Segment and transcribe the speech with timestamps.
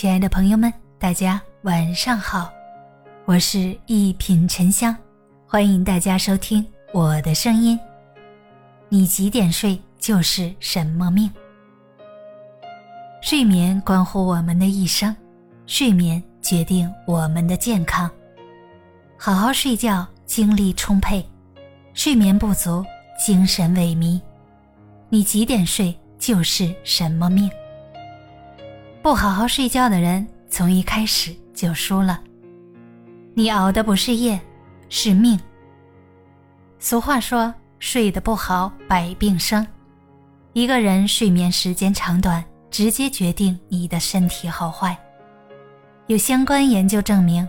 [0.00, 2.50] 亲爱的朋友们，大家晚上好，
[3.26, 4.96] 我是一品沉香，
[5.46, 7.78] 欢迎大家收听我的声音。
[8.88, 11.30] 你几点睡就是什么命。
[13.20, 15.14] 睡眠关乎我们的一生，
[15.66, 18.10] 睡眠决定我们的健康。
[19.18, 21.22] 好好睡觉，精力充沛；
[21.92, 22.82] 睡眠不足，
[23.22, 24.18] 精神萎靡。
[25.10, 27.50] 你几点睡就是什么命。
[29.02, 32.20] 不好好睡觉的人，从一开始就输了。
[33.32, 34.38] 你熬的不是夜，
[34.90, 35.40] 是命。
[36.78, 39.66] 俗话说：“睡得不好，百病生。”
[40.52, 44.94] 一个人睡眠时间长短，直接决定你的身体好坏。
[46.06, 47.48] 有相关研究证明，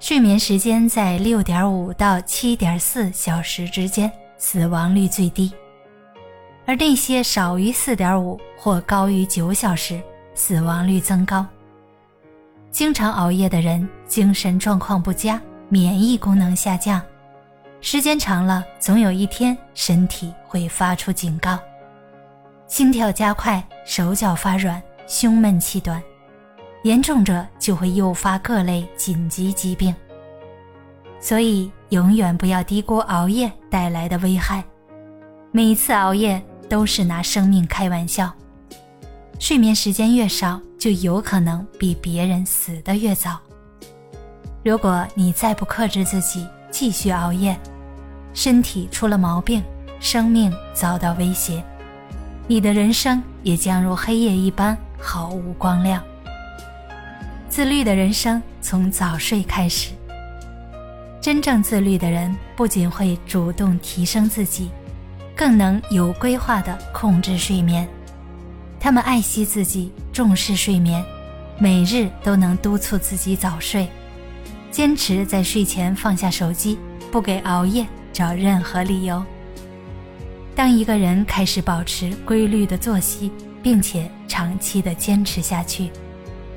[0.00, 5.50] 睡眠时间在六点五到七点四小时之间，死亡率最低；
[6.64, 10.00] 而那些少于四点五或高于九小时。
[10.34, 11.46] 死亡率增高。
[12.70, 17.00] 经常熬夜的人，精神状况不佳，免疫功能下降，
[17.80, 21.58] 时间长了，总有一天身体会发出警告：
[22.66, 26.02] 心跳加快、手脚发软、胸闷气短，
[26.84, 29.94] 严重者就会诱发各类紧急疾病。
[31.20, 34.64] 所以，永远不要低估熬夜带来的危害。
[35.50, 38.32] 每次熬夜都是拿生命开玩笑。
[39.42, 43.40] 睡眠时间越少，就有可能比别人死得越早。
[44.64, 47.58] 如果你再不克制自己，继续熬夜，
[48.32, 49.60] 身体出了毛病，
[49.98, 51.60] 生命遭到威胁，
[52.46, 56.00] 你的人生也将如黑夜一般毫无光亮。
[57.48, 59.90] 自律的人生从早睡开始。
[61.20, 64.70] 真正自律的人，不仅会主动提升自己，
[65.34, 67.88] 更能有规划地控制睡眠。
[68.82, 71.04] 他们爱惜自己，重视睡眠，
[71.56, 73.88] 每日都能督促自己早睡，
[74.72, 76.76] 坚持在睡前放下手机，
[77.12, 79.24] 不给熬夜找任何理由。
[80.56, 83.30] 当一个人开始保持规律的作息，
[83.62, 85.88] 并且长期的坚持下去，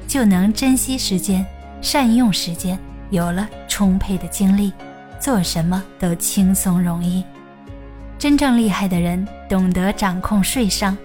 [0.08, 1.46] 就能珍惜时间，
[1.80, 2.76] 善用时间，
[3.12, 4.74] 有了充沛的精力，
[5.20, 7.24] 做什么都轻松容易。
[8.18, 10.98] 真正厉害的人，懂得掌控睡商。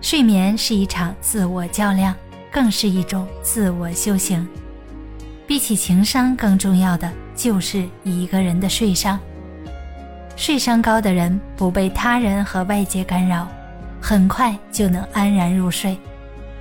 [0.00, 2.14] 睡眠是一场自我较量，
[2.50, 4.46] 更是一种自我修行。
[5.46, 9.20] 比起情商更重要的就是一个人的睡商。
[10.36, 13.46] 睡商高的人不被他人和外界干扰，
[14.00, 15.98] 很快就能安然入睡，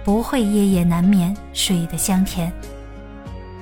[0.04, 2.52] 不会夜夜难眠，睡得香甜。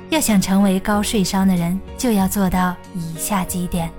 [0.10, 3.92] 要想成为高睡商的人，就要做到以下几点：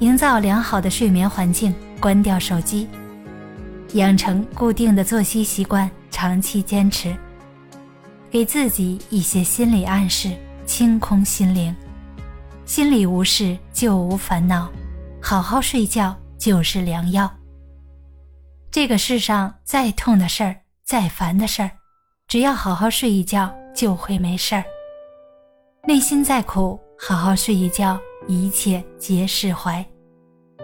[0.00, 2.88] 营造良好的睡眠环境，关掉手机。
[3.94, 7.16] 养成固定的作息习惯，长期坚持，
[8.28, 11.74] 给自己一些心理暗示，清空心灵。
[12.64, 14.68] 心里无事就无烦恼，
[15.22, 17.32] 好好睡觉就是良药。
[18.68, 21.70] 这个世上再痛的事儿，再烦的事儿，
[22.26, 24.64] 只要好好睡一觉就会没事儿。
[25.86, 27.96] 内心再苦，好好睡一觉，
[28.26, 29.84] 一切皆释怀。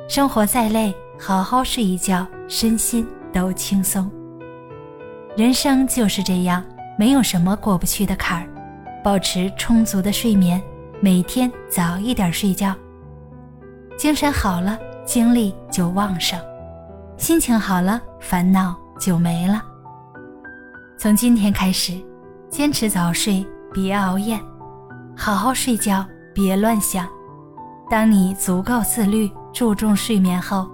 [0.08, 3.06] 生活再累，好好睡一觉，身心。
[3.32, 4.10] 都轻松。
[5.36, 6.62] 人生就是这样，
[6.98, 8.46] 没有什么过不去的坎儿。
[9.02, 10.60] 保持充足的睡眠，
[11.00, 12.74] 每天早一点睡觉。
[13.96, 16.38] 精神好了，精力就旺盛；
[17.16, 19.62] 心情好了，烦恼就没了。
[20.98, 21.94] 从今天开始，
[22.50, 24.38] 坚持早睡，别熬夜，
[25.16, 26.04] 好好睡觉，
[26.34, 27.08] 别乱想。
[27.88, 30.68] 当你足够自律，注重睡眠后，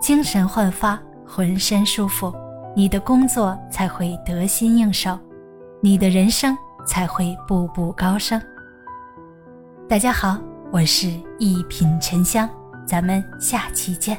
[0.00, 0.96] 精神焕发。
[1.34, 2.30] 浑身舒服，
[2.76, 5.18] 你的工作才会得心应手，
[5.80, 6.54] 你的人生
[6.86, 8.38] 才会步步高升。
[9.88, 10.38] 大家好，
[10.70, 12.46] 我是一品沉香，
[12.86, 14.18] 咱们下期见。